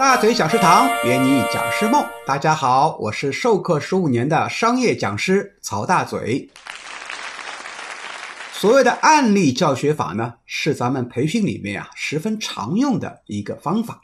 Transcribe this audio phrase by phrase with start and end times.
[0.00, 6.48] 大嘴讲师堂圆你讲师梦，大家好，我是授课十五年的商业讲师曹大嘴。
[8.50, 14.00] 所谓的案例教学法呢，是咱们培训里面啊十分常用的一个方法。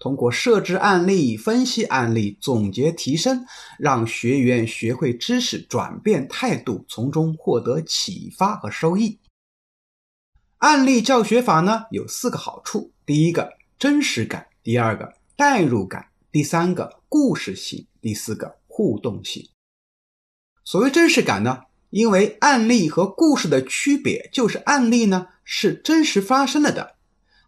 [0.00, 3.46] 通过设置案例、分析案例、总结提升，
[3.78, 9.20] 让学员学会知识、转变态度，从中获得启发和收益。
[10.58, 19.50] 案例教学法呢有四个好处：第一个真实感，第二个代入感，第三个故事性，第四个互动性。
[20.64, 26.96] 所谓真实感呢，因为案例和故事的区别就是案例呢是真实发生了的。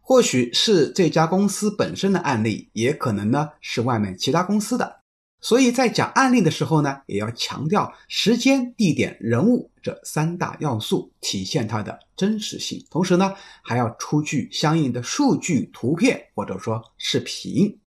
[0.03, 5.01] 或许是这家公司本身的案例，也可能呢是外面其他公司的。
[5.41, 12.85] 所以在讲案例的时候呢，也要强调时间、地点、人物这三大要素，体现它的真实性。
[12.91, 17.79] 同时呢，还要出具相应的数据、图片或者说视频。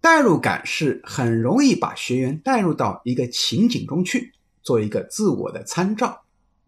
[0.00, 6.24] 代入感是很容易把学员带入到一个情景中去，做一个自我的参照。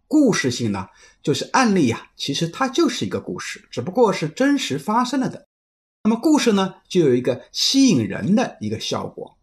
[0.06, 0.88] 故事性呢，
[1.22, 5.46] 就是案例呀，其实它就是一个故事，只不过是真实发生了的。
[6.04, 9.38] 那么故事呢，就有一个吸引人的一个效果。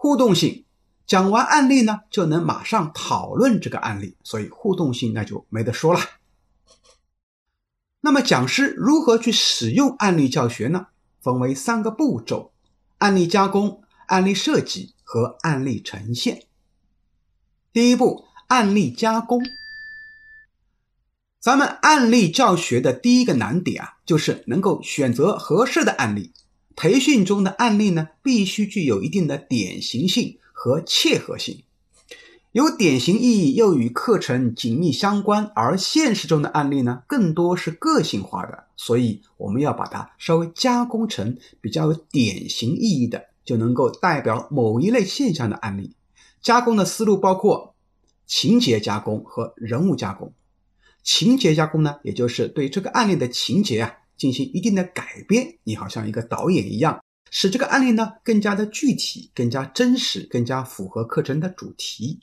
[0.00, 0.64] 互动性，
[1.08, 5.98] 讲完案例呢，就能马上讨论这个案例，所以互动性那就没得说了。
[8.00, 10.86] 那么讲师如何去使用案例教学呢？
[11.20, 12.52] 分为三个步骤：
[12.98, 16.44] 案例加工、案例设计和案例呈现。
[17.72, 19.42] 第一步，案例加工。
[21.40, 26.32] 咱们案例教学的第一个难点啊，就是能够选择合适的案例。
[26.80, 31.64] 培训中的案例呢，必须具有一定的典型性和切合性，
[32.52, 35.50] 有典型意义又与课程紧密相关。
[35.56, 45.96] 而现实中的案例呢，更多是个性化的，所以我们要把它稍微加工成比较有典型意义的，就能够代表某一类现象的案例。
[46.40, 47.74] 加工的思路包括
[48.24, 50.32] 情节加工和人物加工。
[51.02, 55.58] 情节加工呢，也就是对这个案例的情节啊进行一定的改编。
[55.64, 62.20] 你好像一个导演一样，使这个案例呢更加的具体、更加真实、更加符合课程的主题。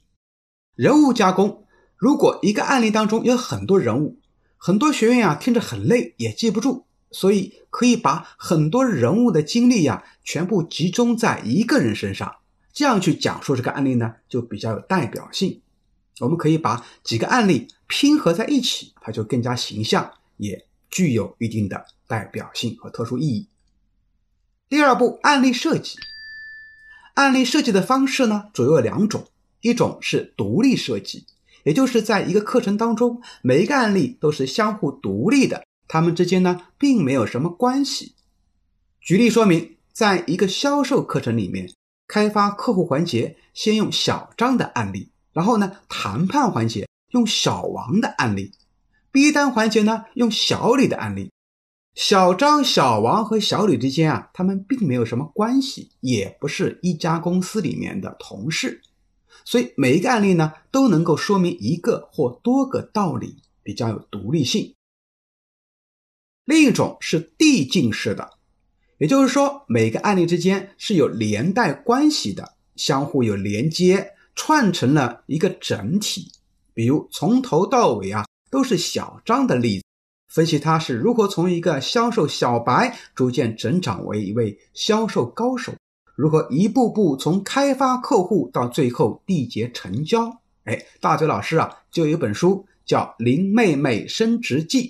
[0.76, 4.20] 人物加工，如果一个案例当中有很多人物，
[4.58, 12.36] 很多学员啊听着很累，也记不住，所以可以把很多人物的精力呀全部集中在一个人身上，
[12.74, 15.62] 这样去讲述这个案例呢就比较有代表性。
[16.20, 23.50] 我们可以把几个案例拼合在一起，它就更加形象，也具有一定的代表性和特殊意义。
[24.70, 25.98] 第二步，案例设计。
[27.16, 29.28] 案例设计的方式呢，主要有两种，
[29.60, 31.26] 一种是独立设计，
[31.66, 38.16] 也就是在一个课程当中，每一个案例都是相互独立的，它们之间呢并没有什么关系。
[39.02, 41.70] 举例说明，在一个销售课程里面，
[42.08, 45.12] 开发客户环节先用小张的案例。
[45.34, 48.54] 然后呢，谈判环节用小王的案例，
[49.16, 51.32] 逼单环节呢用小李的案例。
[51.94, 58.82] 小张、小王和小李之间啊，他们并没有什么关系，也不是一家公司里面的同事，
[59.46, 64.76] 所以每一个案例呢都能够说明一个或多个道理，比较有独立性。
[66.44, 68.32] 另一种是递进式的，
[68.98, 74.12] 也就是说每个案例之间是有连带关系的，相互有连接。
[74.36, 76.34] 串成了一个整体，
[76.74, 79.84] 比如从头到尾啊都是小张的例子，
[80.30, 85.74] 分析他是如何从一个销售小白逐渐成长为一位销售高手，
[86.16, 90.42] 如何一步步从开发客户到最后缔结成交。
[90.64, 94.88] 哎，大嘴老师啊就有一本书叫《林妹妹升职记》，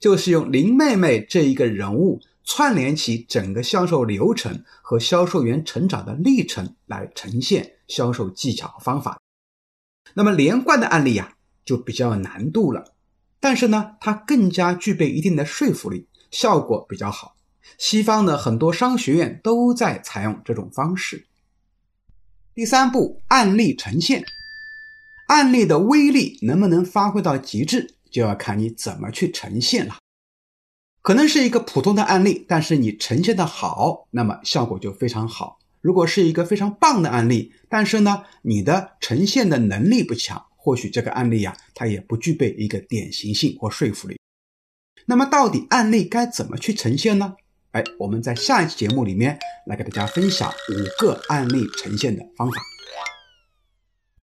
[0.00, 2.20] 就是用林妹妹这一个人物。
[2.48, 9.20] 串联起整个销售流程和销售员成长的历程来呈现销售技巧和方法。
[10.14, 12.95] 那么连贯的案例呀，就比较有难度了。
[13.40, 17.36] 但是呢，它更加具备一定的说服力，效果比较好。
[17.78, 21.26] 西方的很多商学院都在采用这种方式。
[22.54, 24.24] 第三步，案例呈现。
[25.26, 29.98] 案例的威力能不能发挥到极致，就要看你怎么去呈现了。
[31.02, 35.58] 可能是一个普通的案例，但是你呈现的好，那么效果就非常好。
[35.80, 44.18] 如果是一个非常棒的案例，但是呢，你的呈现的能力不强，或许这个案例呀，它也不具备一个典型性或说服力。
[45.04, 47.36] 那么，到底案例该怎么去呈现呢？
[47.70, 52.75] 哎，我们在下一期节目里面来给大家分享五个案例呈现的方法。